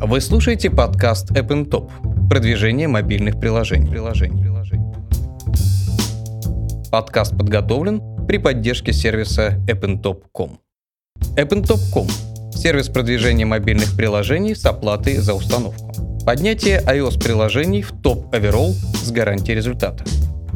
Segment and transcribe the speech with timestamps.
[0.00, 1.90] Вы слушаете подкаст App Top.
[2.28, 3.90] Продвижение мобильных приложений.
[3.90, 4.44] приложений.
[6.92, 10.60] Подкаст подготовлен при поддержке сервиса appntop.com.
[11.36, 12.06] appntop.com–
[12.52, 15.92] сервис продвижения мобильных приложений с оплатой за установку.
[16.24, 20.04] Поднятие iOS-приложений в топ оверолл с гарантией результата.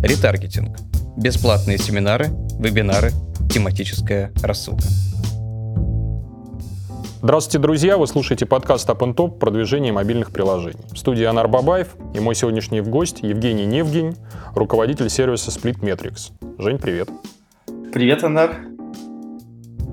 [0.03, 0.79] Ретаргетинг.
[1.17, 2.29] Бесплатные семинары,
[2.61, 3.11] вебинары,
[3.53, 4.85] тематическая рассылка.
[7.25, 7.99] Здравствуйте, друзья!
[7.99, 10.81] Вы слушаете подкаст Up and Top продвижение мобильных приложений.
[10.91, 14.17] В студии Анар Бабаев и мой сегодняшний гость Евгений Невгень,
[14.57, 16.33] руководитель сервиса Splitmetrics.
[16.59, 17.11] Жень, привет!
[17.93, 18.57] Привет, Анар!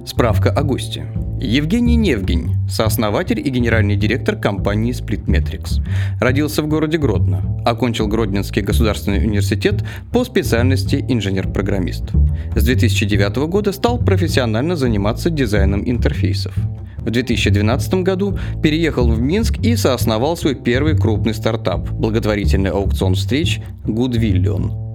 [0.07, 1.05] Справка о госте.
[1.39, 5.83] Евгений Невгень, сооснователь и генеральный директор компании Splitmetrics.
[6.19, 7.61] Родился в городе Гродно.
[7.63, 12.05] Окончил Гродненский государственный университет по специальности инженер-программист.
[12.55, 16.55] С 2009 года стал профессионально заниматься дизайном интерфейсов.
[17.01, 23.61] В 2012 году переехал в Минск и соосновал свой первый крупный стартап– благотворительный аукцион встреч
[23.85, 24.89] Goodwillion.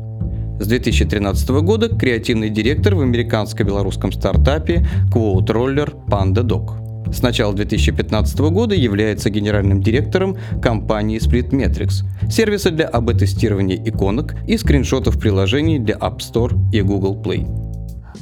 [0.60, 7.12] С 2013 года креативный директор в американско-белорусском стартапе Roller PandaDoc.
[7.12, 15.18] С начала 2015 года является генеральным директором компании Splitmetrics, сервиса для АБ-тестирования иконок и скриншотов
[15.18, 17.63] приложений для App Store и Google Play.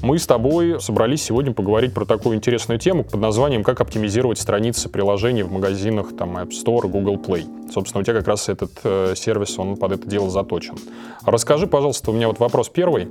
[0.00, 4.88] Мы с тобой собрались сегодня поговорить про такую интересную тему под названием «Как оптимизировать страницы
[4.88, 7.44] приложений в магазинах там, App Store, Google Play».
[7.70, 10.76] Собственно, у тебя как раз этот э, сервис, он под это дело заточен.
[11.24, 13.08] Расскажи, пожалуйста, у меня вот вопрос первый.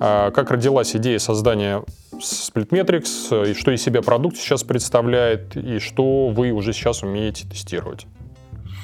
[0.00, 6.28] Э, как родилась идея создания Splitmetrics, и что из себя продукт сейчас представляет, и что
[6.28, 8.06] вы уже сейчас умеете тестировать?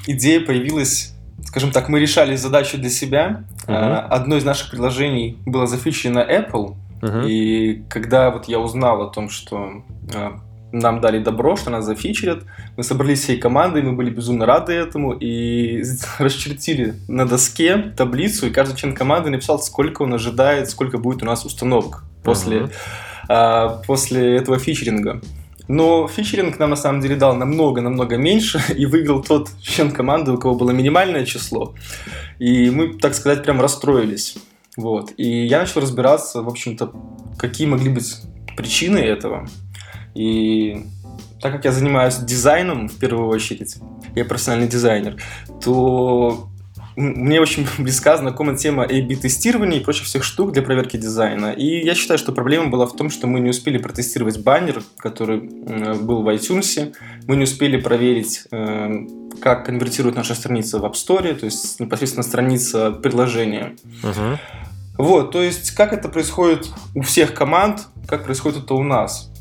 [0.07, 1.13] Идея появилась
[1.45, 3.43] скажем так, мы решали задачу для себя.
[3.65, 4.07] Uh-huh.
[4.09, 7.27] Одно из наших приложений было зафичено Apple, Uh-huh.
[7.27, 10.31] И когда вот я узнал о том, что э,
[10.71, 12.43] нам дали добро, что нас зафичерят,
[12.77, 15.83] мы собрались всей командой, мы были безумно рады этому и
[16.19, 21.25] расчертили на доске таблицу, и каждый член команды написал, сколько он ожидает, сколько будет у
[21.25, 22.69] нас установок после,
[23.27, 23.83] uh-huh.
[23.85, 25.21] после этого фичеринга.
[25.67, 30.37] Но фичеринг нам на самом деле дал намного-намного меньше, и выиграл тот член команды, у
[30.37, 31.73] кого было минимальное число.
[32.39, 34.35] И мы, так сказать, прям расстроились.
[34.77, 35.11] Вот.
[35.17, 36.93] И я начал разбираться, в общем-то,
[37.37, 38.21] какие могли быть
[38.55, 39.47] причины этого.
[40.13, 40.85] И
[41.41, 43.77] так как я занимаюсь дизайном в первую очередь,
[44.15, 45.21] я профессиональный дизайнер,
[45.63, 46.50] то
[46.95, 51.51] мне очень близка знакома тема A-B-тестирования и прочих всех штук для проверки дизайна.
[51.51, 55.39] И я считаю, что проблема была в том, что мы не успели протестировать баннер, который
[55.39, 56.93] был в iTunes.
[57.27, 59.05] Мы не успели проверить, э,
[59.41, 63.75] как конвертирует наша страница в App Store, то есть непосредственно страница приложения.
[64.03, 64.37] Uh-huh.
[64.97, 69.31] Вот, то есть, как это происходит у всех команд, как происходит это у нас.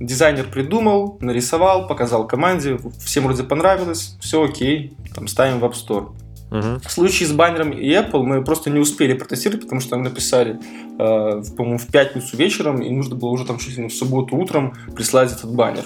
[0.00, 6.12] Дизайнер придумал, нарисовал, показал команде, всем вроде понравилось, все окей, там ставим в App Store.
[6.50, 6.80] Uh-huh.
[6.86, 10.58] В случае с баннером и Apple мы просто не успели протестировать, потому что нам написали,
[10.98, 14.74] э, по-моему, в пятницу вечером, и нужно было уже там чуть ли в субботу утром
[14.94, 15.84] прислать этот баннер.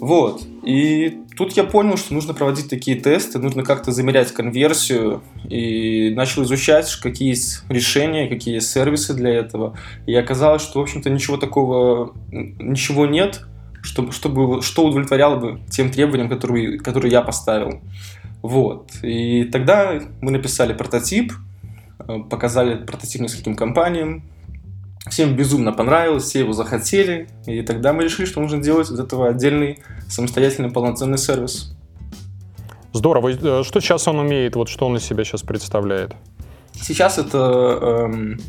[0.00, 0.42] Вот.
[0.64, 6.42] И тут я понял, что нужно проводить такие тесты, нужно как-то замерять конверсию, и начал
[6.42, 9.78] изучать, какие есть решения, какие есть сервисы для этого.
[10.06, 13.42] И оказалось, что, в общем-то, ничего такого, ничего нет,
[13.82, 17.80] чтобы, чтобы, что удовлетворяло бы тем требованиям, которые, которые я поставил.
[18.46, 18.90] Вот.
[19.02, 21.32] И тогда мы написали прототип,
[22.06, 24.22] э, показали прототип нескольким компаниям,
[25.08, 29.28] Всем безумно понравилось, все его захотели, и тогда мы решили, что нужно делать из этого
[29.28, 31.76] отдельный самостоятельный полноценный сервис.
[32.92, 33.28] Здорово.
[33.30, 34.56] Э, что сейчас он умеет?
[34.56, 36.12] Вот что он из себя сейчас представляет?
[36.72, 38.40] Сейчас это эм,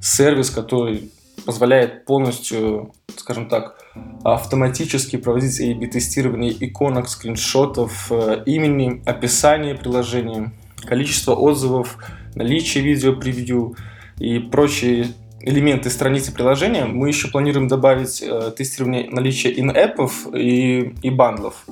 [0.00, 1.10] сервис, который
[1.46, 3.78] позволяет полностью, скажем так,
[4.24, 10.52] автоматически проводить A-B-тестирование иконок, скриншотов, э, имени, описания приложения,
[10.84, 11.96] количество отзывов,
[12.34, 13.76] наличие видео превью
[14.18, 15.06] и прочие
[15.40, 21.64] элементы страницы приложения, мы еще планируем добавить э, тестирование наличия ин-эпов и, и бандлов.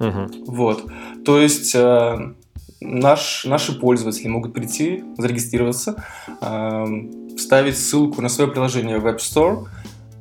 [0.00, 0.44] Угу.
[0.46, 0.90] Вот.
[1.24, 2.34] То есть э,
[2.80, 6.04] наш, наши пользователи могут прийти, зарегистрироваться,
[6.40, 6.84] э,
[7.36, 9.68] вставить ссылку на свое приложение в App Store,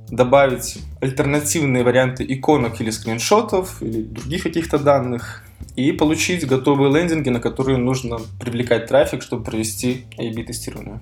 [0.09, 5.43] добавить альтернативные варианты иконок или скриншотов, или других каких-то данных,
[5.75, 10.99] и получить готовые лендинги, на которые нужно привлекать трафик, чтобы провести A-B-тестирование.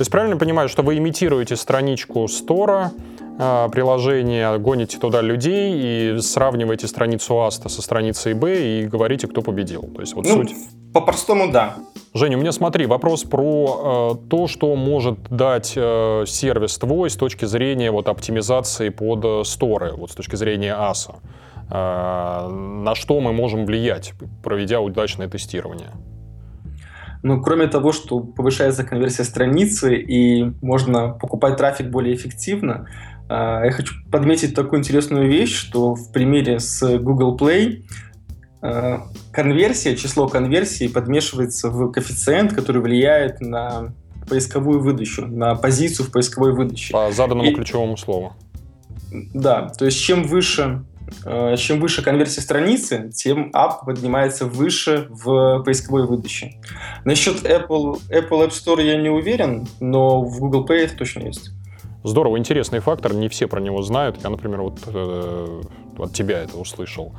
[0.00, 2.90] То есть правильно понимаю, что вы имитируете страничку стора,
[3.36, 9.82] приложения, гоните туда людей и сравниваете страницу Аста со страницей Б и говорите, кто победил.
[9.94, 10.54] То есть вот ну, суть.
[10.94, 11.76] По-простому, да.
[12.14, 17.16] Женя, у меня смотри, вопрос про э, то, что может дать э, сервис твой с
[17.16, 21.16] точки зрения вот, оптимизации под э, сторы, вот с точки зрения АСа.
[21.68, 25.90] А, на что мы можем влиять, проведя удачное тестирование?
[27.22, 32.88] Ну, кроме того, что повышается конверсия страницы и можно покупать трафик более эффективно,
[33.28, 37.84] а, я хочу подметить такую интересную вещь, что в примере с Google Play
[38.62, 39.02] а,
[39.32, 43.92] конверсия, число конверсий подмешивается в коэффициент, который влияет на
[44.28, 46.92] поисковую выдачу, на позицию в поисковой выдаче.
[46.92, 48.32] По заданному и, ключевому слову.
[49.34, 50.84] Да, то есть чем выше
[51.56, 56.60] чем выше конверсия страницы, тем app поднимается выше в поисковой выдаче.
[57.04, 61.50] Насчет Apple, Apple App Store я не уверен, но в Google Play это точно есть.
[62.02, 64.22] Здорово, интересный фактор, не все про него знают.
[64.22, 65.62] Я, например, вот э,
[65.98, 67.12] от тебя это услышал.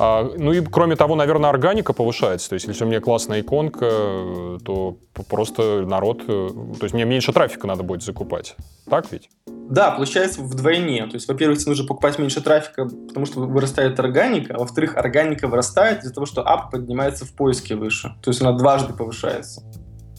[0.00, 2.48] А, ну и кроме того, наверное, органика повышается.
[2.48, 4.96] То есть, если у меня классная иконка, то
[5.28, 6.22] просто народ...
[6.26, 6.48] Э,
[6.78, 8.56] то есть, мне меньше трафика надо будет закупать.
[8.90, 9.28] Так ведь?
[9.70, 11.06] Да, получается вдвойне.
[11.06, 15.48] То есть, во-первых, тебе нужно покупать меньше трафика, потому что вырастает органика, а во-вторых, органика
[15.48, 18.14] вырастает из-за того, что ап поднимается в поиске выше.
[18.22, 19.62] То есть, она дважды повышается.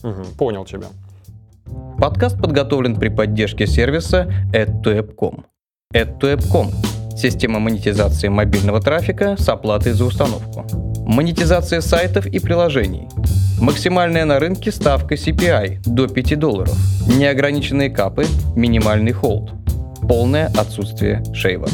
[0.02, 0.88] Угу, понял тебя.
[1.98, 5.44] Подкаст подготовлен при поддержке сервиса AdToApp.com.
[5.94, 6.70] AdToApp.com–
[7.16, 10.64] система монетизации мобильного трафика с оплатой за установку.
[11.06, 13.08] Монетизация сайтов и приложений.
[13.60, 16.76] Максимальная на рынке ставка CPI до 5 долларов.
[17.06, 19.52] Неограниченные капы, минимальный холд.
[20.08, 21.68] Полное отсутствие шейва.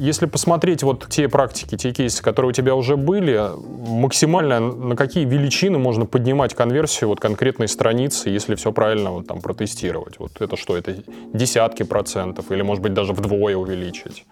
[0.00, 3.50] Если посмотреть вот те практики, те кейсы, которые у тебя уже были,
[3.86, 9.42] максимально на какие величины можно поднимать конверсию вот конкретной страницы, если все правильно вот там
[9.42, 10.18] протестировать?
[10.18, 10.96] Вот это что, это
[11.34, 14.24] десятки процентов или, может быть, даже вдвое увеличить?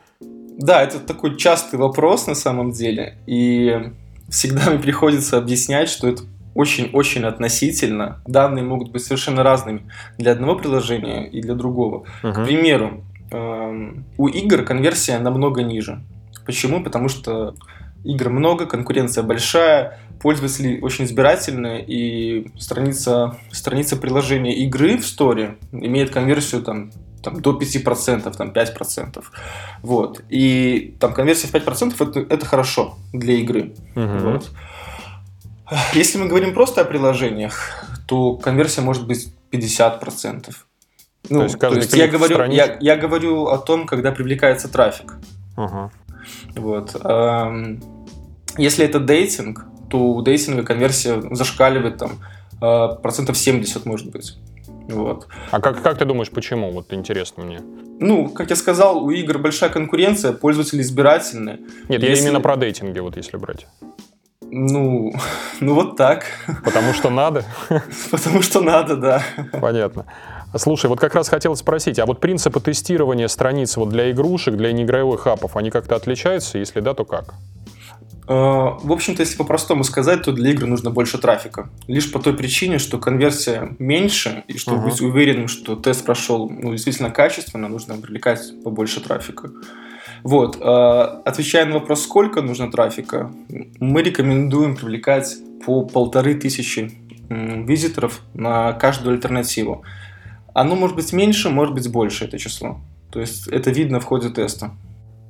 [0.57, 3.93] Да, это такой частый вопрос на самом деле, и
[4.31, 6.23] всегда мне приходится объяснять, что это
[6.55, 8.23] очень-очень относительно.
[8.27, 9.83] Данные могут быть совершенно разными
[10.17, 12.07] для одного приложения и для другого.
[12.23, 12.33] Uh-huh.
[12.33, 16.01] К примеру, у игр конверсия намного ниже.
[16.47, 16.83] Почему?
[16.83, 17.55] Потому что
[18.05, 26.11] игр много, конкуренция большая, пользователи очень избирательные, и страница, страница приложения игры в сторе имеет
[26.11, 26.91] конверсию там,
[27.23, 29.25] там, до 5%, там, 5%.
[29.83, 30.23] Вот.
[30.29, 33.75] И там конверсия в 5% это, это хорошо для игры.
[33.95, 34.33] Uh-huh.
[34.33, 34.51] Вот.
[35.93, 40.55] Если мы говорим просто о приложениях, то конверсия может быть 50%.
[41.31, 45.15] Ну, то есть, то есть я, говорю, я, я говорю о том, когда привлекается трафик.
[45.57, 45.91] Ага.
[46.55, 46.95] Вот.
[48.57, 52.13] Если это дейтинг, то у дейтинга конверсия зашкаливает там
[52.61, 54.37] а, процентов 70, может быть.
[54.89, 55.29] Вот.
[55.51, 56.71] А как, как ты думаешь, почему?
[56.73, 57.61] Вот интересно мне.
[58.01, 61.59] Ну, как я сказал, у игр большая конкуренция, пользователи избирательные.
[61.89, 62.07] Нет, если...
[62.07, 63.67] я именно про дейтинги, вот если брать.
[64.41, 65.13] Ну,
[65.61, 66.25] ну вот так.
[66.65, 67.45] Потому что надо?
[68.11, 69.23] Потому что надо, да.
[69.61, 70.07] Понятно.
[70.57, 74.73] Слушай, вот как раз хотел спросить, а вот принципы тестирования страниц вот для игрушек, для
[74.73, 76.59] неигровых апов, они как-то отличаются?
[76.59, 77.35] Если да, то как?
[78.27, 81.71] А, в общем-то, если по-простому сказать, то для игр нужно больше трафика.
[81.87, 84.91] Лишь по той причине, что конверсия меньше, и чтобы uh-huh.
[84.91, 89.51] быть уверенным, что тест прошел ну, действительно качественно, нужно привлекать побольше трафика.
[90.23, 90.59] Вот.
[90.61, 93.31] А, отвечая на вопрос, сколько нужно трафика,
[93.81, 96.93] мы рекомендуем привлекать по полторы тысячи
[97.31, 99.85] визиторов на каждую альтернативу.
[100.61, 102.79] Оно может быть меньше, может быть больше, это число.
[103.13, 104.73] То есть это видно в ходе теста.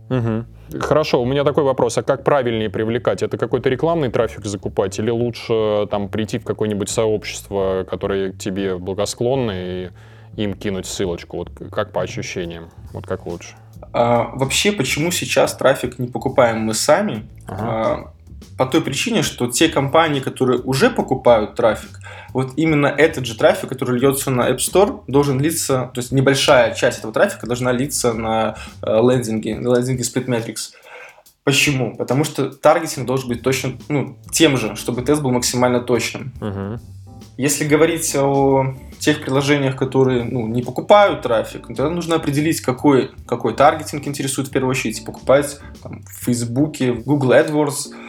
[0.09, 0.81] Угу.
[0.81, 1.99] Хорошо, у меня такой вопрос.
[1.99, 3.23] А как правильнее привлекать?
[3.23, 9.53] Это какой-то рекламный трафик закупать или лучше там прийти в какое-нибудь сообщество, которое тебе благосклонно,
[9.55, 9.91] и
[10.37, 11.37] им кинуть ссылочку?
[11.37, 12.71] Вот как по ощущениям?
[12.95, 13.55] Вот как лучше?
[13.93, 17.29] А, вообще, почему сейчас трафик не покупаем мы сами?
[17.47, 17.65] Ага.
[17.67, 18.13] А,
[18.59, 22.01] по той причине, что те компании, которые уже покупают трафик,
[22.35, 26.75] вот именно этот же трафик, который льется на App Store, должен литься, то есть небольшая
[26.75, 30.73] часть этого трафика должна литься на э, лендинге, на лендинге Splitmetrics.
[31.45, 31.97] Почему?
[31.97, 36.33] Потому что таргетинг должен быть точно ну, тем же, чтобы тест был максимально точным.
[36.41, 36.79] Uh-huh.
[37.39, 43.55] Если говорить о тех приложениях, которые ну, не покупают трафик, тогда нужно определить, какой, какой
[43.55, 45.03] таргетинг интересует в первую очередь.
[45.05, 47.95] Покупать там, в Фейсбуке, в Google AdWords–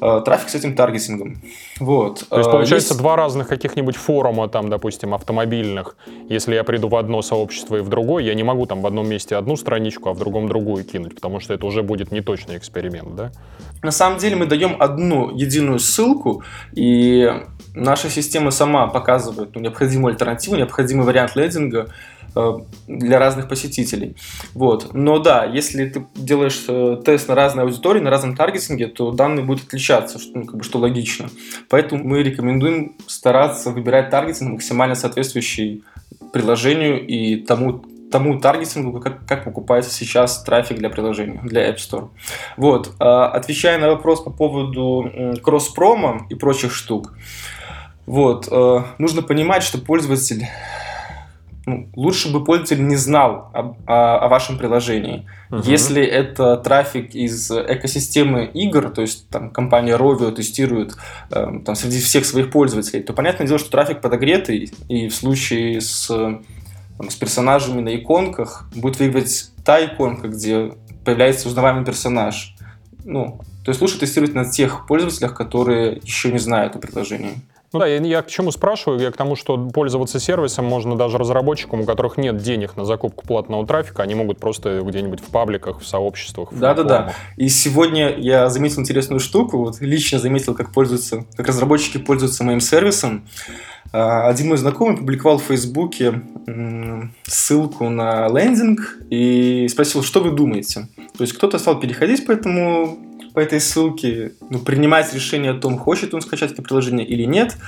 [0.00, 1.38] трафик с этим таргетингом.
[1.80, 2.26] Вот.
[2.28, 3.00] То есть, э, получается, есть...
[3.00, 5.96] два разных каких-нибудь форума, там, допустим, автомобильных.
[6.28, 9.08] Если я приду в одно сообщество и в другое, я не могу там в одном
[9.08, 13.14] месте одну страничку, а в другом другую кинуть, потому что это уже будет неточный эксперимент,
[13.14, 13.32] да?
[13.82, 17.32] На самом деле мы даем одну единую ссылку, и
[17.74, 22.15] наша система сама показывает ну, необходимую альтернативу, необходимый вариант лендинга, Э,
[22.86, 24.16] для разных посетителей.
[24.54, 24.92] Вот.
[24.94, 29.44] Но да, если ты делаешь э, тест на разные аудитории, на разном таргетинге, то данные
[29.44, 31.28] будут отличаться, что, ну, как бы, что логично.
[31.68, 35.82] Поэтому мы рекомендуем стараться выбирать таргетинг максимально соответствующий
[36.32, 42.10] приложению и тому тому таргетингу, как, как покупается сейчас трафик для приложения, для App Store.
[42.56, 45.10] Вот, отвечая на вопрос по поводу
[45.42, 47.14] кросс-промо и прочих штук,
[48.06, 48.48] вот,
[48.98, 50.46] нужно понимать, что пользователь
[51.66, 55.26] ну, лучше бы пользователь не знал об, о, о вашем приложении.
[55.50, 55.62] Uh-huh.
[55.64, 60.94] Если это трафик из экосистемы игр, то есть там компания Rovio тестирует
[61.32, 65.80] э, там, среди всех своих пользователей, то понятное дело, что трафик подогретый, и в случае
[65.80, 70.72] с, там, с персонажами на иконках будет выигрывать та иконка, где
[71.04, 72.54] появляется узнаваемый персонаж.
[73.04, 77.34] Ну, то есть лучше тестировать на тех пользователях, которые еще не знают о приложении.
[77.72, 79.00] Ну да, я, я к чему спрашиваю?
[79.00, 83.26] Я к тому, что пользоваться сервисом можно даже разработчикам, у которых нет денег на закупку
[83.26, 86.50] платного трафика, они могут просто где-нибудь в пабликах, в сообществах.
[86.52, 87.14] Да-да-да.
[87.36, 92.60] И сегодня я заметил интересную штуку, вот лично заметил, как пользуются, как разработчики пользуются моим
[92.60, 93.26] сервисом.
[93.92, 96.22] А, один мой знакомый публиковал в Фейсбуке
[97.24, 100.88] ссылку на лендинг и спросил, что вы думаете.
[101.16, 102.98] То есть кто-то стал переходить по этому
[103.36, 107.58] по этой ссылке ну, принимать решение о том, хочет он скачать это приложение или нет.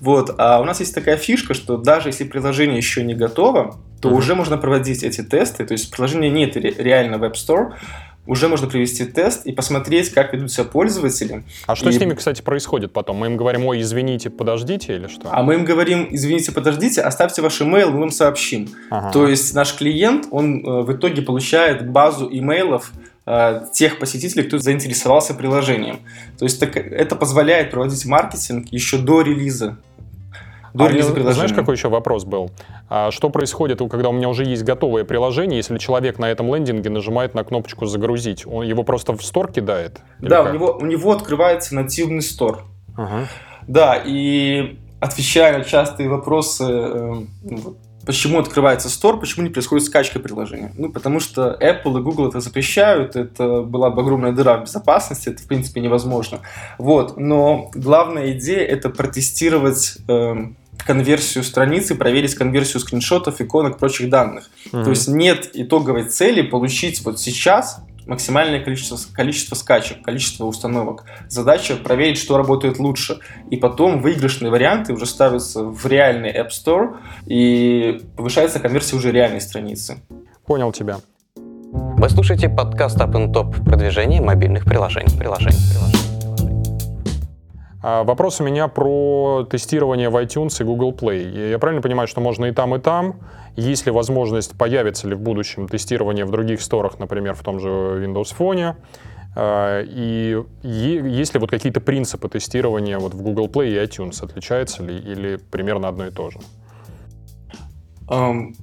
[0.00, 0.34] Вот.
[0.36, 4.16] А у нас есть такая фишка, что даже если приложение еще не готово, то uh-huh.
[4.16, 5.64] уже можно проводить эти тесты.
[5.64, 7.72] То есть приложения нет реально в App Store,
[8.26, 11.44] уже можно провести тест и посмотреть, как ведут себя пользователи.
[11.66, 11.92] А что и...
[11.92, 13.16] с ними, кстати, происходит потом?
[13.16, 15.28] Мы им говорим, ой, извините, подождите или что?
[15.30, 18.68] А мы им говорим, извините, подождите, оставьте ваш email, мы вам сообщим.
[18.90, 19.10] Ага.
[19.10, 22.92] То есть наш клиент, он э, в итоге получает базу имейлов
[23.26, 26.00] Э, тех посетителей, кто заинтересовался приложением.
[26.38, 29.78] То есть так, это позволяет проводить маркетинг еще до релиза.
[30.74, 31.32] До а приложения.
[31.32, 32.50] Знаешь, какой еще вопрос был?
[32.88, 36.90] А что происходит, когда у меня уже есть готовое приложение, если человек на этом лендинге
[36.90, 38.44] нажимает на кнопочку «Загрузить»?
[38.44, 40.00] Он его просто в стор кидает?
[40.18, 42.64] Да, у него, у него открывается нативный стор.
[42.96, 43.28] Ага.
[43.68, 47.14] Да, и отвечая на частые вопросы э,
[47.44, 50.72] ну, Почему открывается стор, почему не происходит скачка приложения?
[50.76, 55.28] Ну, потому что Apple и Google это запрещают, это была бы огромная дыра в безопасности,
[55.28, 56.40] это, в принципе, невозможно.
[56.78, 60.34] Вот, но главная идея— это протестировать э,
[60.86, 64.50] конверсию страницы, проверить конверсию скриншотов, иконок, прочих данных.
[64.72, 64.84] Mm-hmm.
[64.84, 71.04] То есть нет итоговой цели получить вот сейчас максимальное количество, количество скачек, количество установок.
[71.28, 73.18] Задача проверить, что работает лучше.
[73.50, 76.96] И потом выигрышные варианты уже ставятся в реальный App Store,
[77.26, 79.98] и повышается конверсия уже реальной страницы.
[80.46, 80.98] Понял тебя.
[81.36, 85.18] Вы слушаете подкаст Up and Top продвижение мобильных приложений.
[85.18, 86.04] приложений, приложений.
[87.86, 91.50] А, вопрос у меня про тестирование в iTunes и Google Play.
[91.50, 93.20] Я правильно понимаю, что можно и там, и там?
[93.56, 97.68] Есть ли возможность, появится ли в будущем тестирование в других сторах, например, в том же
[97.68, 98.76] Windows Phone?
[99.36, 104.24] А, и есть ли вот какие-то принципы тестирования вот в Google Play и iTunes?
[104.24, 106.38] Отличается ли или примерно одно и то же?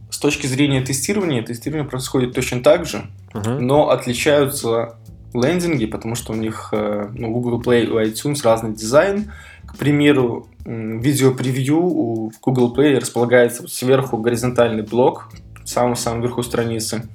[0.10, 3.60] С точки зрения тестирования, тестирование происходит точно так же, uh-huh.
[3.60, 4.98] но отличаются
[5.34, 9.32] лендинги, потому что у них э, ну, Google Play и iTunes разный дизайн.
[9.66, 11.82] К примеру, видео-превью
[12.30, 15.32] в Google Play располагается сверху горизонтальный блок,
[15.64, 17.08] в самом-самом верху страницы.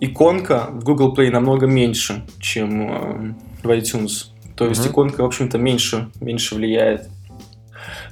[0.00, 4.26] Иконка в Google Play намного меньше, чем э, в iTunes.
[4.56, 4.90] То есть mm-hmm.
[4.90, 7.08] иконка, в общем-то, меньше, меньше влияет.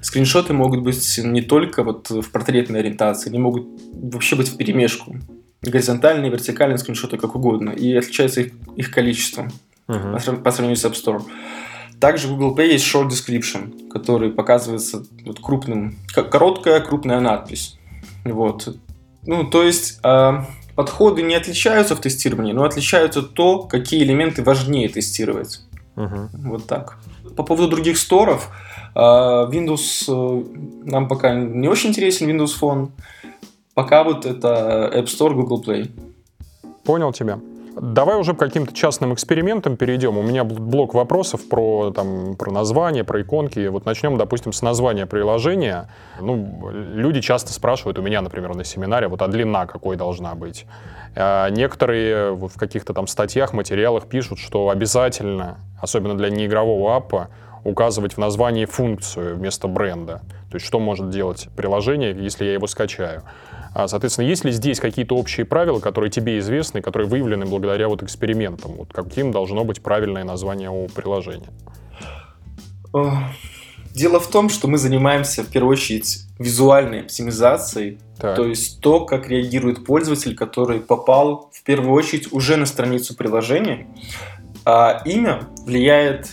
[0.01, 5.17] Скриншоты могут быть не только вот в портретной ориентации, они могут вообще быть в перемешку
[5.63, 9.49] горизонтальные, вертикальные скриншоты, как угодно, и отличается их, их количество
[9.89, 10.43] uh-huh.
[10.43, 11.23] по сравнению с App Store.
[12.00, 17.76] Также в Google Play есть Short Description, который показывается вот крупным, короткая крупная надпись.
[18.25, 18.76] Вот.
[19.26, 20.33] Ну, то есть э,
[20.76, 25.61] подходы не отличаются в тестировании, но отличаются то, какие элементы важнее тестировать.
[25.97, 26.28] Uh-huh.
[26.33, 26.99] Вот так.
[27.37, 28.50] По поводу других сторов,
[28.95, 30.45] э, Windows э,
[30.85, 32.90] нам пока не очень интересен, Windows Phone.
[33.75, 35.90] Пока вот это App Store, Google Play.
[36.85, 37.40] Понял тебя.
[37.81, 40.19] Давай уже к каким-то частным экспериментам перейдем.
[40.19, 43.67] У меня блок вопросов про, там, про название, про иконки.
[43.69, 45.89] Вот начнем, допустим, с названия приложения.
[46.21, 50.67] Ну, люди часто спрашивают у меня, например, на семинаре, вот а длина какой должна быть.
[51.15, 57.29] А некоторые в каких-то там статьях, материалах пишут, что обязательно, особенно для неигрового аппа,
[57.65, 60.23] указывать в названии функцию вместо бренда.
[60.51, 63.23] То есть что может делать приложение, если я его скачаю.
[63.75, 68.03] А, соответственно, есть ли здесь какие-то общие правила, которые тебе известны, которые выявлены благодаря вот
[68.03, 68.73] экспериментам?
[68.73, 71.49] Вот каким должно быть правильное название у приложения?
[73.95, 78.37] Дело в том, что мы занимаемся в первую очередь визуальной оптимизацией, так.
[78.37, 83.89] то есть то, как реагирует пользователь, который попал в первую очередь уже на страницу приложения.
[84.65, 86.31] А имя влияет,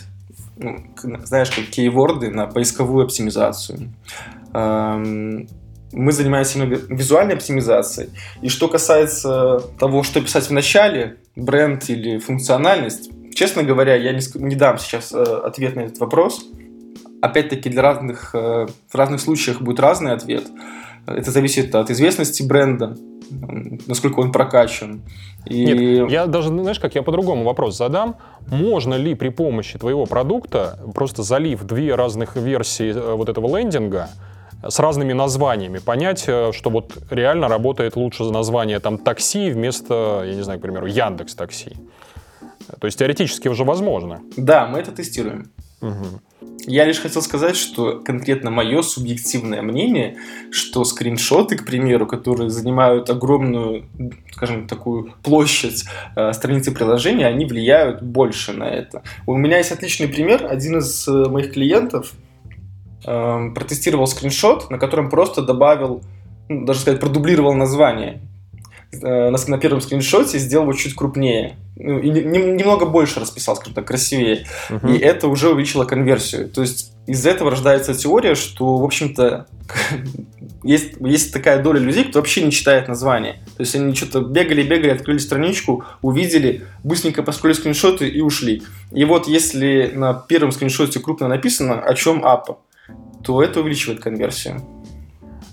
[0.57, 0.77] ну,
[1.23, 3.93] знаешь, как кейворды на поисковую оптимизацию
[5.95, 8.09] мы занимаемся именно визуальной оптимизацией.
[8.41, 14.21] И что касается того, что писать в начале, бренд или функциональность, честно говоря, я не,
[14.35, 16.45] не дам сейчас э, ответ на этот вопрос.
[17.21, 20.45] Опять-таки, для разных, э, в разных случаях будет разный ответ.
[21.07, 22.97] Это зависит от известности бренда,
[23.87, 25.01] насколько он прокачан.
[25.45, 25.65] И...
[25.65, 28.17] Нет, я даже, знаешь, как я по-другому вопрос задам.
[28.47, 34.09] Можно ли при помощи твоего продукта, просто залив две разных версии э, вот этого лендинга,
[34.69, 40.35] с разными названиями, понять, э, что вот реально работает лучше название там такси вместо, я
[40.35, 41.75] не знаю, к примеру, Яндекс Такси.
[42.79, 44.21] То есть теоретически уже возможно.
[44.37, 45.51] Да, мы это тестируем.
[45.81, 46.21] Угу.
[46.67, 50.17] Я лишь хотел сказать, что конкретно мое субъективное мнение,
[50.51, 53.85] что скриншоты, к примеру, которые занимают огромную,
[54.31, 59.03] скажем, такую площадь э, страницы приложения, они влияют больше на это.
[59.27, 60.47] У меня есть отличный пример.
[60.49, 62.13] Один из э, моих клиентов
[63.05, 66.01] э, протестировал скриншот, на котором просто добавил,
[66.49, 68.21] ну, даже сказать, продублировал название
[69.01, 71.57] Э, на, на первом скриншоте сделал его чуть крупнее.
[71.75, 74.45] Ну, и не, немного больше расписал, скажем так, красивее.
[74.69, 74.95] Uh-huh.
[74.95, 76.49] И это уже увеличило конверсию.
[76.49, 79.47] То есть из этого рождается теория, что, в общем-то,
[80.63, 83.43] есть, есть такая доля людей, кто вообще не читает название.
[83.57, 88.63] То есть они что-то бегали, бегали, открыли страничку, увидели, быстренько поскролили скриншоты и ушли.
[88.91, 92.59] И вот если на первом скриншоте крупно написано, о чем апа,
[93.25, 94.61] то это увеличивает конверсию.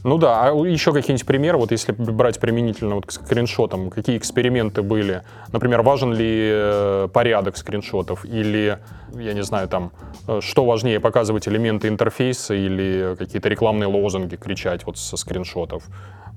[0.04, 4.82] Ну да, а еще какие-нибудь примеры, вот если брать применительно вот к скриншотам, какие эксперименты
[4.82, 5.22] были?
[5.52, 8.78] Например, важен ли э, порядок скриншотов или,
[9.14, 9.92] я не знаю, там,
[10.26, 15.84] э, что важнее, показывать элементы интерфейса или какие-то рекламные лозунги кричать вот со скриншотов?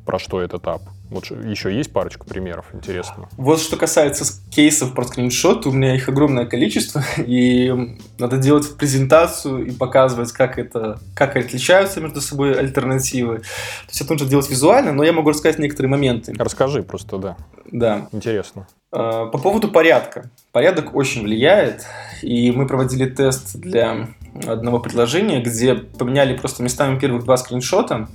[0.05, 0.81] Про что этот ап?
[1.09, 3.29] Вот еще есть парочку примеров, интересно.
[3.37, 9.67] Вот что касается кейсов про скриншот, у меня их огромное количество, и надо делать презентацию
[9.67, 13.37] и показывать, как это, как отличаются между собой альтернативы.
[13.39, 16.33] То есть это нужно делать визуально, но я могу рассказать некоторые моменты.
[16.37, 17.37] Расскажи просто, да.
[17.71, 18.07] Да.
[18.11, 18.67] Интересно.
[18.91, 20.31] А, по поводу порядка.
[20.51, 21.85] Порядок очень влияет,
[22.21, 24.07] и мы проводили тест для
[24.45, 28.09] одного предложения, где поменяли просто местами первых два скриншота.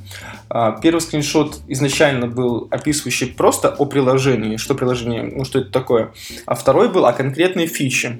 [0.48, 6.12] А, первый скриншот изначально был описывающий просто о приложении, что приложение, ну что это такое,
[6.46, 8.18] а второй был о конкретной фиче.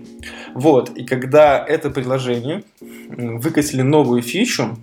[0.54, 2.62] Вот, и когда это приложение
[3.08, 4.78] выкатили новую фичу,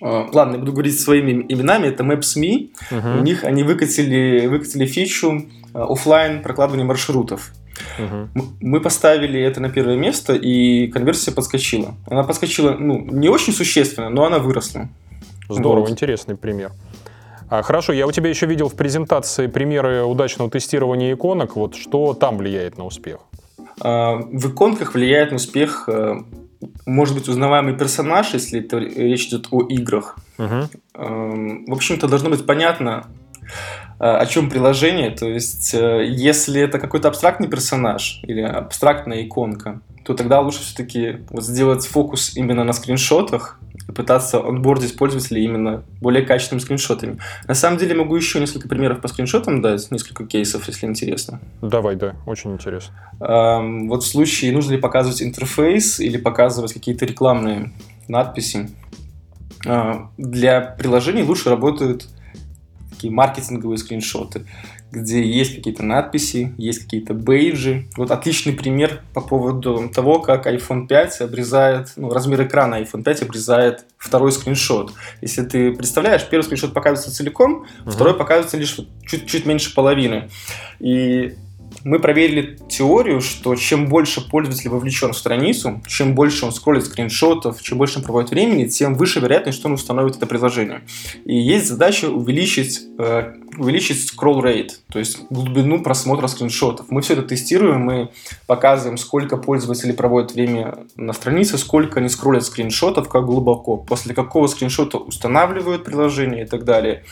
[0.00, 3.20] а, ладно, я буду говорить своими именами, это Maps.me, uh-huh.
[3.20, 7.52] у них они выкатили, выкатили фичу а, офлайн прокладывания маршрутов.
[7.98, 8.44] Угу.
[8.60, 11.94] Мы поставили это на первое место, и конверсия подскочила.
[12.06, 14.88] Она подскочила, ну, не очень существенно, но она выросла.
[15.48, 15.90] Здорово, вот.
[15.90, 16.72] интересный пример.
[17.50, 21.56] А, хорошо, я у тебя еще видел в презентации примеры удачного тестирования иконок.
[21.56, 23.20] Вот что там влияет на успех?
[23.80, 26.18] А, в иконках влияет на успех, а,
[26.84, 30.18] может быть, узнаваемый персонаж, если это речь идет о играх.
[30.38, 30.68] Угу.
[30.94, 33.06] В общем-то, должно быть понятно,
[33.98, 35.10] о чем приложение.
[35.10, 41.18] То есть, э, если это какой-то абстрактный персонаж или абстрактная иконка, то тогда лучше все-таки
[41.30, 47.18] вот сделать фокус именно на скриншотах и пытаться онбордить пользователей именно более качественными скриншотами.
[47.46, 51.40] На самом деле могу еще несколько примеров по скриншотам дать, несколько кейсов, если интересно.
[51.60, 52.94] Давай, да, очень интересно.
[53.20, 57.72] Эм, вот в случае, нужно ли показывать интерфейс или показывать какие-то рекламные
[58.06, 58.70] надписи,
[59.66, 62.08] э, для приложений лучше работают
[62.98, 64.44] такие маркетинговые скриншоты,
[64.90, 67.86] где есть какие-то надписи, есть какие-то бейджи.
[67.96, 73.22] Вот отличный пример по поводу того, как iPhone 5 обрезает, ну, размер экрана iPhone 5
[73.22, 74.92] обрезает второй скриншот.
[75.20, 77.92] Если ты представляешь, первый скриншот показывается целиком, uh-huh.
[77.92, 80.28] второй показывается лишь чуть-чуть меньше половины.
[80.80, 81.36] И
[81.84, 87.62] мы проверили теорию, что чем больше пользователь вовлечен в страницу, чем больше он скроллит скриншотов,
[87.62, 90.82] чем больше он проводит времени, тем выше вероятность, что он установит это приложение.
[91.24, 96.86] И есть задача увеличить, э, увеличить scroll rate, то есть глубину просмотра скриншотов.
[96.90, 98.10] Мы все это тестируем, мы
[98.46, 104.46] показываем, сколько пользователей проводят время на странице, сколько они скроллят скриншотов, как глубоко, после какого
[104.46, 107.04] скриншота устанавливают приложение и так далее.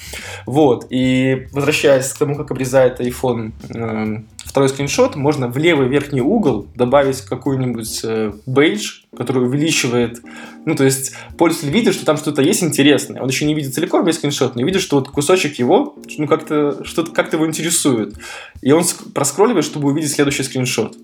[0.46, 0.87] Вот.
[0.90, 4.22] И возвращаясь к тому, как обрезает iPhone э,
[4.56, 10.22] второй скриншот, можно в левый верхний угол добавить какой-нибудь э, бейдж, который увеличивает,
[10.64, 13.20] ну, то есть пользователь видит, что там что-то есть интересное.
[13.20, 16.82] Он еще не видит целиком весь скриншот, но видит, что вот кусочек его, ну, как-то,
[16.86, 18.14] что-то как-то его интересует.
[18.62, 20.96] И он проскролливает, чтобы увидеть следующий скриншот.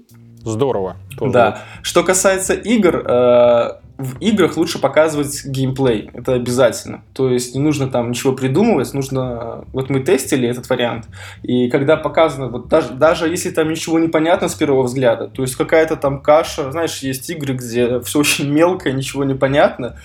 [0.44, 0.96] Здорово.
[1.16, 1.32] Тоже.
[1.32, 1.62] Да.
[1.82, 6.10] Что касается игр, э, в играх лучше показывать геймплей.
[6.12, 7.02] Это обязательно.
[7.14, 9.64] То есть не нужно там ничего придумывать, нужно...
[9.72, 11.06] Вот мы тестили этот вариант,
[11.42, 15.42] и когда показано, вот даже, даже если там ничего не понятно с первого взгляда, то
[15.42, 19.96] есть какая-то там каша, знаешь, есть игры, где все очень мелко, ничего не понятно,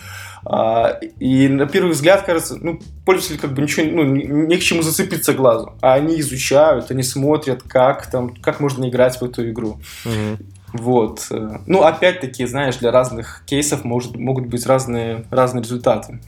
[1.20, 5.34] и на первый взгляд кажется, ну, пользователь как бы ничего, ну, не к чему зацепиться
[5.34, 5.74] глазу.
[5.82, 9.80] А они изучают, они смотрят, как там, как можно играть в эту игру.
[10.06, 10.46] Mm-hmm.
[10.74, 11.28] Вот.
[11.66, 16.20] Ну, опять-таки, знаешь, для разных кейсов может, могут быть разные, разные результаты.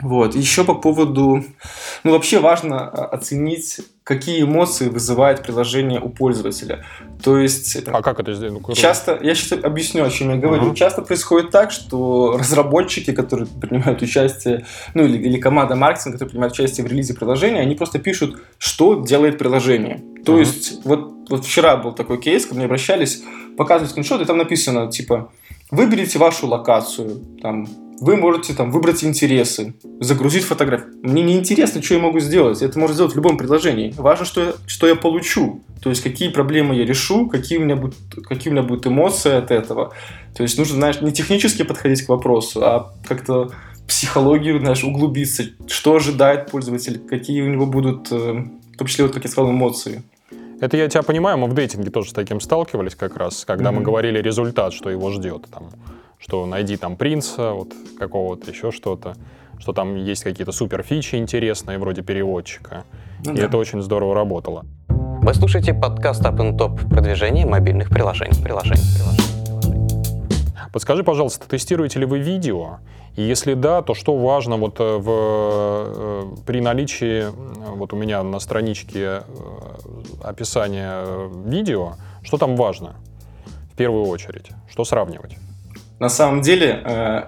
[0.00, 0.34] Вот.
[0.34, 1.44] Еще по поводу...
[2.04, 6.84] Ну, вообще важно а, оценить, какие эмоции вызывает приложение у пользователя.
[7.22, 7.76] То есть...
[7.86, 8.62] А как это сделать?
[8.66, 9.18] Ну, часто...
[9.20, 10.70] Я сейчас объясню, о чем я говорю.
[10.70, 10.74] Uh-huh.
[10.74, 16.54] Часто происходит так, что разработчики, которые принимают участие, ну, или, или команда маркетинга, которые принимают
[16.54, 20.04] участие в релизе приложения, они просто пишут, что делает приложение.
[20.24, 20.40] То uh-huh.
[20.40, 23.24] есть, вот, вот вчера был такой кейс, ко мне обращались,
[23.56, 25.32] показывают скриншот, и там написано, типа,
[25.72, 27.66] выберите вашу локацию, там,
[28.00, 30.94] вы можете там выбрать интересы, загрузить фотографию.
[31.02, 32.62] Мне не интересно, что я могу сделать.
[32.62, 33.92] Это можно сделать в любом приложении.
[33.96, 35.62] Важно, что я, что я получу.
[35.82, 39.32] То есть, какие проблемы я решу, какие у, меня будут, какие у меня будут эмоции
[39.32, 39.92] от этого.
[40.36, 43.50] То есть, нужно, знаешь, не технически подходить к вопросу, а как-то
[43.86, 45.44] психологию, знаешь, углубиться.
[45.66, 49.50] Что ожидает пользователь, какие у него будут, э, в том числе, вот, как я сказал,
[49.50, 50.02] эмоции.
[50.60, 53.74] Это я тебя понимаю, мы в дейтинге тоже с таким сталкивались как раз, когда mm-hmm.
[53.74, 55.46] мы говорили результат, что его ждет.
[55.50, 55.70] Там,
[56.18, 59.14] что найди там принца, вот какого-то, еще что-то,
[59.58, 62.84] что там есть какие-то супер фичи интересные, вроде переводчика.
[63.24, 63.46] Ну, и да.
[63.46, 64.64] это очень здорово работало.
[64.88, 68.42] Вы слушаете подкаст Up and Top продвижение мобильных приложений.
[68.42, 69.28] приложений, приложений.
[70.72, 72.78] Подскажи, пожалуйста, тестируете ли вы видео?
[73.16, 77.26] И если да, то что важно вот э, в, э, при наличии,
[77.76, 79.20] вот у меня на страничке э,
[80.22, 82.94] описания видео, что там важно
[83.72, 84.50] в первую очередь?
[84.70, 85.36] Что сравнивать?
[85.98, 87.22] На самом деле, э,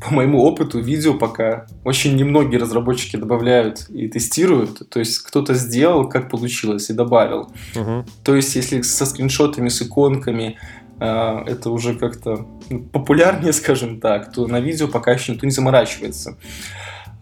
[0.00, 4.88] по моему опыту, видео пока очень немногие разработчики добавляют и тестируют.
[4.90, 7.52] То есть кто-то сделал, как получилось, и добавил.
[7.74, 8.04] Угу.
[8.22, 10.58] То есть если со скриншотами, с иконками
[11.00, 15.52] э, это уже как-то ну, популярнее, скажем так, то на видео пока еще никто не
[15.52, 16.36] заморачивается.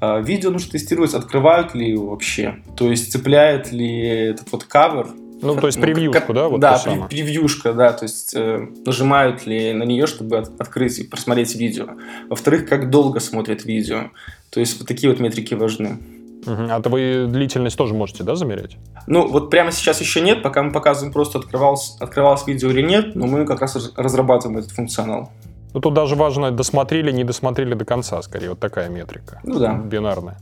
[0.00, 5.06] Э, видео нужно тестировать, открывают ли его вообще, то есть цепляет ли этот вот кавер
[5.42, 6.48] ну, то есть ну, превьюшку, как, да?
[6.48, 10.98] Вот да, прев, превьюшка, да, то есть э, нажимают ли на нее, чтобы от, открыть
[11.00, 11.88] и просмотреть видео.
[12.28, 14.10] Во-вторых, как долго смотрят видео.
[14.50, 15.98] То есть вот такие вот метрики важны.
[16.46, 16.62] Угу.
[16.70, 18.76] А то вы длительность тоже можете, да, замерять?
[19.06, 23.14] Ну, вот прямо сейчас еще нет, пока мы показываем просто открывалось, открывалось видео или нет,
[23.14, 25.30] но мы как раз разрабатываем этот функционал.
[25.74, 29.40] Ну, тут даже важно, досмотрели, не досмотрели до конца, скорее, вот такая метрика.
[29.44, 29.74] Ну да.
[29.74, 30.38] Бинарная.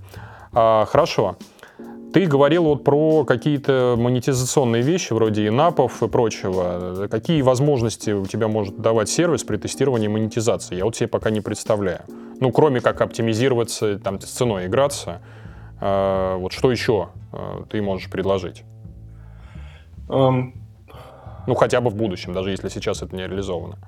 [0.53, 1.37] А, хорошо.
[2.12, 7.07] Ты говорил вот про какие-то монетизационные вещи, вроде инапов и прочего.
[7.09, 10.75] Какие возможности у тебя может давать сервис при тестировании монетизации?
[10.75, 12.01] Я вот себе пока не представляю.
[12.40, 15.20] Ну, кроме как оптимизироваться, там, с ценой играться,
[15.81, 18.64] э, вот что еще э, ты можешь предложить?
[20.09, 20.53] Um...
[21.46, 23.79] Ну, хотя бы в будущем, даже если сейчас это не реализовано.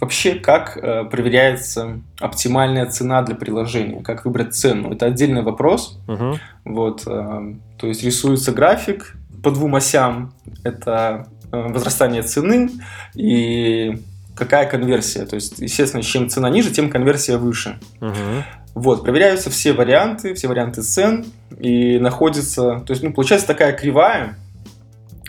[0.00, 5.98] Вообще, как э, проверяется оптимальная цена для приложения, как выбрать цену, это отдельный вопрос.
[6.08, 6.38] Угу.
[6.64, 12.70] Вот, э, то есть рисуется график по двум осям, это э, возрастание цены
[13.14, 13.98] и
[14.34, 15.26] какая конверсия.
[15.26, 17.78] То есть, естественно, чем цена ниже, тем конверсия выше.
[18.00, 18.44] Угу.
[18.74, 21.24] Вот, проверяются все варианты, все варианты цен,
[21.58, 24.36] и находится, то есть, ну, получается такая кривая,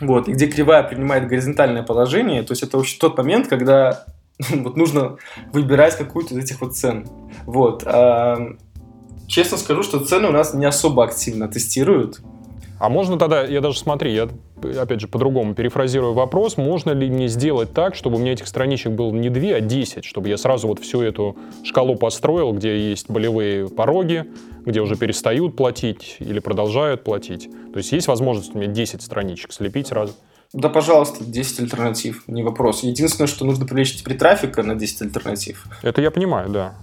[0.00, 4.04] вот, и где кривая принимает горизонтальное положение, то есть это вообще тот момент, когда
[4.50, 5.16] вот нужно
[5.52, 7.06] выбирать какую-то из этих вот цен.
[7.46, 7.84] Вот.
[9.26, 12.20] Честно скажу, что цены у нас не особо активно тестируют.
[12.78, 14.28] А можно тогда, я даже смотри, я
[14.78, 18.92] опять же по-другому перефразирую вопрос, можно ли не сделать так, чтобы у меня этих страничек
[18.92, 23.08] было не 2, а 10, чтобы я сразу вот всю эту шкалу построил, где есть
[23.10, 24.26] болевые пороги,
[24.66, 27.48] где уже перестают платить или продолжают платить.
[27.72, 30.12] То есть есть возможность у меня 10 страничек слепить сразу?
[30.56, 32.82] Да, пожалуйста, 10 альтернатив, не вопрос.
[32.82, 35.66] Единственное, что нужно привлечь теперь трафика на 10 альтернатив.
[35.82, 36.74] Это я понимаю, да.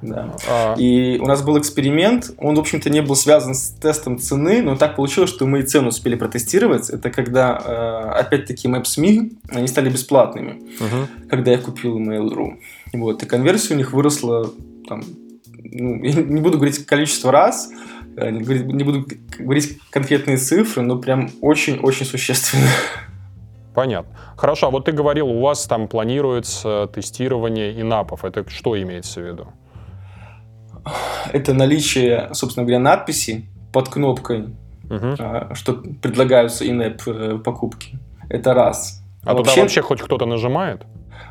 [0.00, 0.34] Да.
[0.48, 0.74] А...
[0.78, 4.76] И у нас был эксперимент, он, в общем-то, не был связан с тестом цены, но
[4.76, 6.88] так получилось, что мы и цену успели протестировать.
[6.88, 11.28] Это когда, э, опять-таки, Maps.me, они стали бесплатными, угу.
[11.28, 12.58] когда я купил Mail.ru.
[12.94, 14.50] Вот, и конверсия у них выросла,
[14.88, 15.02] там,
[15.64, 17.68] ну, я не буду говорить количество раз,
[18.16, 19.06] э, не буду
[19.38, 22.68] говорить конкретные цифры, но прям очень-очень существенно.
[23.78, 24.12] Понятно.
[24.36, 28.24] Хорошо, а вот ты говорил, у вас там планируется тестирование инапов.
[28.24, 29.46] Это что имеется в виду?
[31.32, 34.46] Это наличие, собственно говоря, надписи под кнопкой,
[34.90, 35.54] угу.
[35.54, 38.00] что предлагаются in-app э, покупки.
[38.28, 39.00] Это раз.
[39.24, 40.82] А, вообще, туда вообще хоть кто-то нажимает?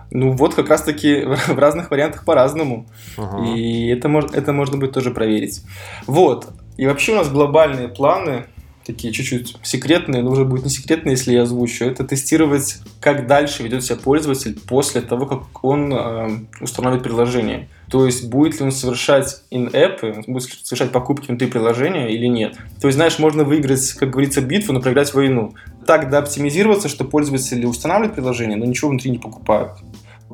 [0.09, 2.87] Ну вот как раз-таки в разных вариантах по-разному.
[3.17, 3.43] Ага.
[3.43, 5.63] И это, это можно будет тоже проверить.
[6.05, 6.47] Вот.
[6.77, 8.45] И вообще у нас глобальные планы
[8.87, 11.85] такие чуть-чуть секретные, но уже будет не секретно, если я озвучу.
[11.85, 16.29] Это тестировать, как дальше ведет себя пользователь после того, как он э,
[16.61, 17.67] установит приложение.
[17.91, 22.57] То есть, будет ли он совершать in-app, будет совершать покупки внутри приложения или нет.
[22.81, 25.53] То есть, знаешь, можно выиграть, как говорится, битву, но проиграть войну.
[25.85, 29.73] Так дооптимизироваться, что пользователи устанавливают приложение, но ничего внутри не покупают.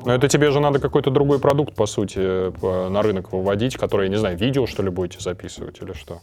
[0.04, 2.18] Но это тебе же надо какой-то другой продукт, по сути,
[2.90, 6.20] на рынок выводить, который, я не знаю, видео, что ли, будете записывать или что?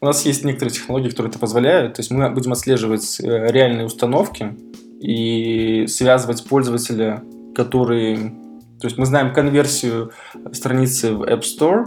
[0.00, 1.94] У нас есть некоторые технологии, которые это позволяют.
[1.94, 4.54] То есть мы будем отслеживать э, реальные установки
[5.00, 7.22] и связывать пользователя,
[7.54, 8.32] который
[8.78, 10.12] то есть мы знаем конверсию
[10.52, 11.86] страницы в App Store,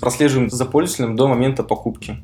[0.00, 2.16] прослеживаем за пользователем до момента покупки.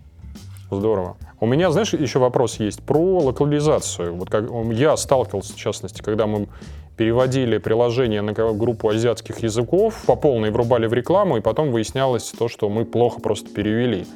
[0.70, 1.16] Здорово.
[1.40, 4.14] У меня, знаешь, еще вопрос есть про локализацию.
[4.14, 6.48] Вот как я сталкивался, в частности, когда мы
[6.96, 12.48] переводили приложение на группу азиатских языков, по полной врубали в рекламу, и потом выяснялось то,
[12.48, 14.06] что мы плохо просто перевели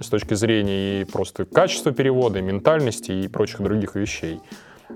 [0.00, 4.40] с точки зрения и просто качества перевода, и ментальности и прочих других вещей.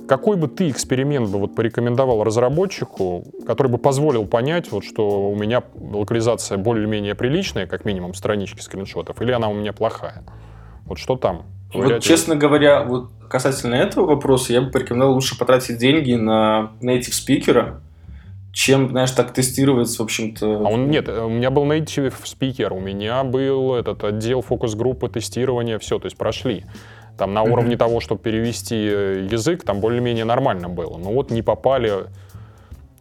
[0.06, 5.34] Какой бы ты эксперимент бы вот порекомендовал разработчику, который бы позволил понять, вот, что у
[5.34, 10.22] меня локализация более-менее приличная, как минимум странички скриншотов, или она у меня плохая?
[10.86, 11.42] Вот что там?
[11.72, 17.12] Вот, честно говоря, вот касательно этого вопроса, я бы порекомендовал лучше потратить деньги на native
[17.12, 17.80] спикера,
[18.52, 20.46] чем, знаешь, так тестировать, в общем-то.
[20.46, 25.78] А он нет, у меня был native спикер, у меня был этот отдел фокус-группы тестирования,
[25.78, 26.64] все, то есть прошли.
[27.16, 27.78] Там на уровне mm-hmm.
[27.78, 30.96] того, чтобы перевести э, язык, там более-менее нормально было.
[30.96, 32.06] Но вот не попали,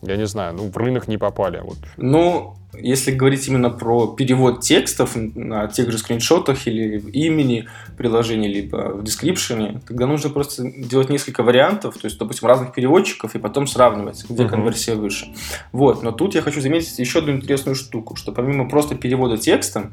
[0.01, 1.59] я не знаю, ну в рынок не попали.
[1.63, 1.77] Вот.
[1.97, 8.47] Ну, если говорить именно про перевод текстов на тех же скриншотах или в имени приложения,
[8.47, 13.39] либо в дескрипшене, тогда нужно просто делать несколько вариантов, то есть, допустим, разных переводчиков, и
[13.39, 14.49] потом сравнивать, где uh-huh.
[14.49, 15.33] конверсия выше.
[15.71, 19.91] Вот, но тут я хочу заметить еще одну интересную штуку, что помимо просто перевода текста,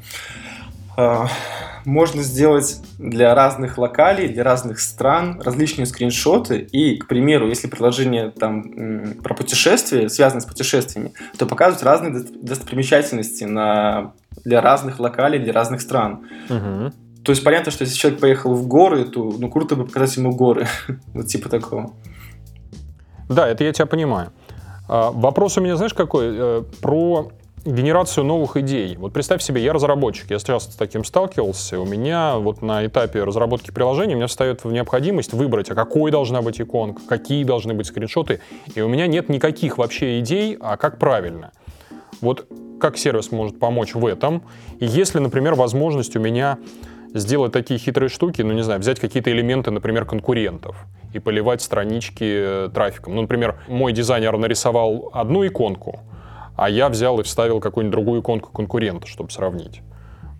[0.96, 1.28] а,
[1.86, 6.58] можно сделать для разных локалей, для разных стран различные скриншоты.
[6.58, 13.44] И, к примеру, если приложение там про путешествия, связано с путешествиями, то показывать разные достопримечательности
[13.44, 14.12] на,
[14.44, 16.26] для разных локалей, для разных стран.
[16.50, 16.92] Угу.
[17.24, 20.34] То есть понятно, что если человек поехал в горы, то ну круто бы показать ему
[20.34, 20.66] горы.
[21.14, 21.92] вот типа такого.
[23.28, 24.32] Да, это я тебя понимаю.
[24.88, 26.26] А, вопрос у меня, знаешь, какой?
[26.30, 27.30] Э, про
[27.66, 28.96] генерацию новых идей.
[28.96, 31.80] Вот представь себе, я разработчик, я часто с таким сталкивался.
[31.80, 36.10] У меня вот на этапе разработки приложения у меня встает в необходимость выбрать, а какой
[36.10, 38.40] должна быть иконка, какие должны быть скриншоты.
[38.74, 41.52] И у меня нет никаких вообще идей, а как правильно.
[42.20, 42.46] Вот
[42.80, 44.42] как сервис может помочь в этом?
[44.78, 46.58] И если, например, возможность у меня
[47.14, 50.76] сделать такие хитрые штуки, ну, не знаю, взять какие-то элементы, например, конкурентов
[51.12, 53.14] и поливать странички трафиком.
[53.14, 56.00] Ну, например, мой дизайнер нарисовал одну иконку,
[56.56, 59.82] а я взял и вставил какую-нибудь другую иконку конкурента, чтобы сравнить.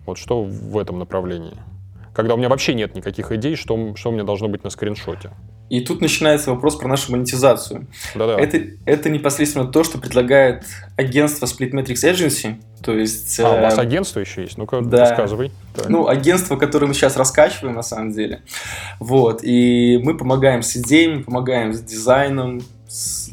[0.05, 1.57] Вот что в этом направлении?
[2.13, 5.31] Когда у меня вообще нет никаких идей, что, что у меня должно быть на скриншоте.
[5.69, 7.87] И тут начинается вопрос про нашу монетизацию.
[8.15, 8.39] Да-да.
[8.39, 10.63] Это, это непосредственно то, что предлагает
[10.95, 12.55] агентство Splitmetrics Agency.
[12.81, 14.57] То есть, а, у вас э, агентство еще есть?
[14.57, 15.09] Ну-ка, да.
[15.09, 15.51] рассказывай.
[15.75, 15.89] Так.
[15.89, 18.43] Ну, агентство, которое мы сейчас раскачиваем, на самом деле.
[18.99, 19.43] Вот.
[19.43, 22.61] И мы помогаем с идеями, помогаем с дизайном,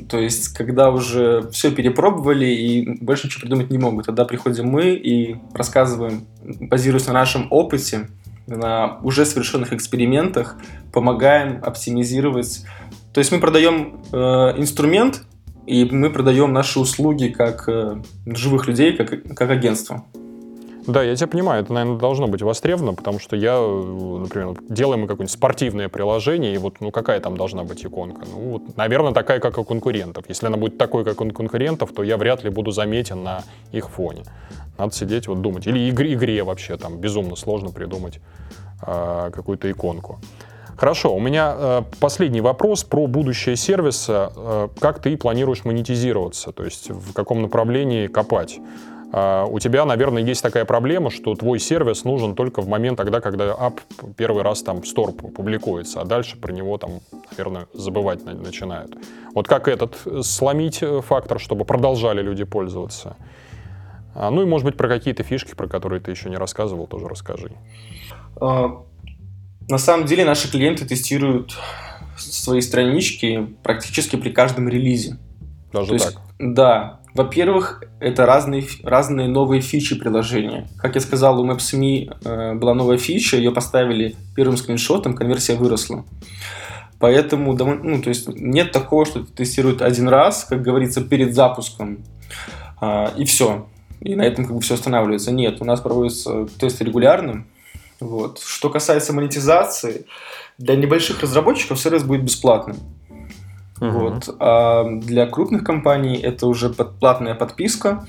[0.08, 4.90] то есть, когда уже все перепробовали и больше ничего придумать не могут, тогда приходим мы
[4.94, 8.08] и рассказываем, базируясь на нашем опыте,
[8.46, 10.56] на уже совершенных экспериментах,
[10.92, 12.64] помогаем оптимизировать.
[13.12, 14.16] То есть мы продаем э,
[14.58, 15.22] инструмент,
[15.66, 20.04] и мы продаем наши услуги как э, живых людей, как, как агентство.
[20.86, 25.30] Да, я тебя понимаю, это, наверное, должно быть востребовано, потому что я, например, делаем какое-нибудь
[25.30, 28.26] спортивное приложение, и вот, ну, какая там должна быть иконка?
[28.30, 30.24] Ну, вот, наверное, такая, как у конкурентов.
[30.28, 33.88] Если она будет такой, как у конкурентов, то я вряд ли буду заметен на их
[33.88, 34.24] фоне.
[34.76, 35.66] Надо сидеть, вот думать.
[35.66, 38.20] Или игре, игре вообще там безумно сложно придумать
[38.86, 40.20] э, какую-то иконку.
[40.76, 44.32] Хорошо, у меня э, последний вопрос про будущее сервиса.
[44.36, 46.52] Э, как ты планируешь монетизироваться?
[46.52, 48.58] То есть в каком направлении копать?
[49.16, 53.20] А, у тебя, наверное, есть такая проблема, что твой сервис нужен только в момент тогда,
[53.20, 53.80] когда ап
[54.16, 56.98] первый раз там в Store публикуется, а дальше про него там,
[57.30, 58.96] наверное, забывать начинают.
[59.32, 63.16] Вот как этот э, сломить э, фактор, чтобы продолжали люди пользоваться?
[64.16, 67.06] А, ну и, может быть, про какие-то фишки, про которые ты еще не рассказывал, тоже
[67.06, 67.52] расскажи.
[68.40, 68.82] А,
[69.68, 71.56] на самом деле наши клиенты тестируют
[72.16, 75.18] свои странички практически при каждом релизе.
[75.72, 76.06] Даже То так?
[76.08, 77.00] Есть, да.
[77.14, 80.68] Во-первых, это разные, разные новые фичи приложения.
[80.76, 86.04] Как я сказал, у Maps.me э, была новая фича, ее поставили первым скриншотом, конверсия выросла.
[86.98, 92.04] Поэтому ну, то есть нет такого, что тестируют один раз, как говорится, перед запуском,
[92.80, 93.68] э, и все.
[94.00, 95.30] И на этом как бы все останавливается.
[95.30, 97.46] Нет, у нас проводятся тесты регулярно,
[98.00, 98.40] Вот.
[98.44, 100.06] Что касается монетизации,
[100.58, 102.76] для небольших разработчиков сервис будет бесплатным.
[103.84, 103.90] Uh-huh.
[103.90, 104.34] Вот.
[104.38, 108.06] А для крупных компаний это уже платная подписка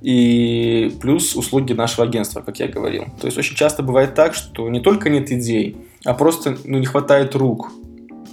[0.00, 3.06] и плюс услуги нашего агентства, как я говорил.
[3.20, 6.86] То есть очень часто бывает так, что не только нет идей, а просто ну, не
[6.86, 7.72] хватает рук.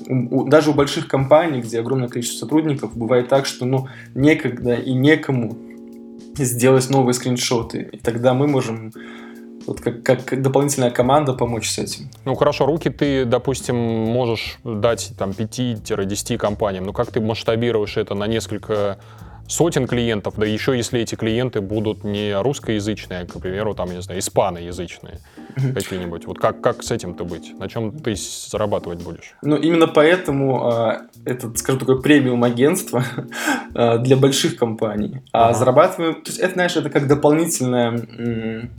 [0.07, 4.93] У, даже у больших компаний, где огромное количество сотрудников, бывает так, что ну, некогда и
[4.93, 5.57] некому
[6.37, 7.89] сделать новые скриншоты.
[7.93, 8.91] И тогда мы можем
[9.67, 12.09] вот как, как дополнительная команда помочь с этим.
[12.25, 18.15] Ну хорошо, руки ты, допустим, можешь дать там 5-10 компаниям, но как ты масштабируешь это
[18.15, 18.97] на несколько
[19.47, 24.01] сотен клиентов, да еще если эти клиенты будут не русскоязычные, а, к примеру, там, не
[24.01, 25.19] знаю, испаноязычные
[25.73, 26.25] какие-нибудь.
[26.25, 27.57] Вот как, как с этим-то быть?
[27.57, 29.35] На чем ты зарабатывать будешь?
[29.41, 33.03] Ну, именно поэтому э, это, скажем, такое премиум-агентство
[33.73, 35.21] э, для больших компаний.
[35.31, 35.53] А ага.
[35.53, 36.15] зарабатываем...
[36.15, 38.01] То есть это, знаешь, это как дополнительная,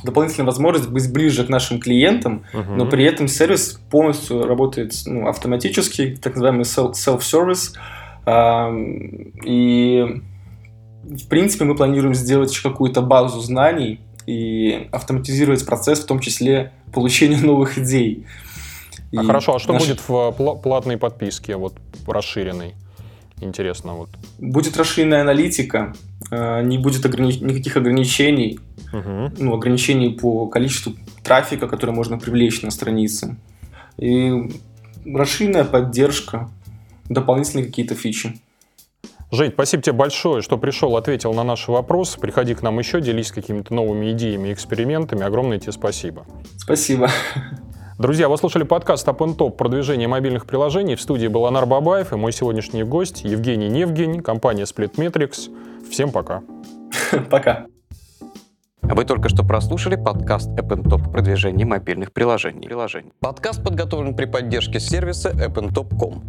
[0.04, 2.72] дополнительная возможность быть ближе к нашим клиентам, угу.
[2.74, 7.74] но при этом сервис полностью работает ну, автоматически, так называемый self-service.
[8.26, 8.70] Э,
[9.44, 10.22] и
[11.08, 17.36] в принципе, мы планируем сделать какую-то базу знаний и автоматизировать процесс, в том числе получения
[17.42, 18.26] новых идей.
[19.16, 19.82] А и хорошо, а что наш...
[19.82, 21.74] будет в платной подписке, вот
[22.06, 22.74] расширенной?
[23.40, 24.08] Интересно вот.
[24.38, 25.94] Будет расширенная аналитика,
[26.30, 27.38] э, не будет ограни...
[27.38, 28.58] никаких ограничений,
[28.92, 29.32] угу.
[29.38, 33.36] ну, ограничений по количеству трафика, который можно привлечь на странице.
[33.98, 34.50] И
[35.04, 36.50] расширенная поддержка,
[37.08, 38.40] дополнительные какие-то фичи.
[39.36, 42.18] Жень, спасибо тебе большое, что пришел, ответил на наши вопросы.
[42.18, 45.24] Приходи к нам еще, делись какими-то новыми идеями и экспериментами.
[45.24, 46.24] Огромное тебе спасибо.
[46.56, 47.10] Спасибо.
[47.98, 50.94] Друзья, вы слушали подкаст Up Top продвижение мобильных приложений.
[50.94, 55.50] В студии был Анар Бабаев и мой сегодняшний гость Евгений Невгень, компания Splitmetrics.
[55.90, 56.42] Всем пока.
[57.30, 57.66] Пока.
[58.80, 62.68] Вы только что прослушали подкаст App Top продвижение мобильных приложений.
[63.20, 66.24] Подкаст подготовлен при поддержке сервиса appntop.com.